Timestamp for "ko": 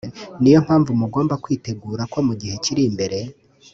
2.13-2.17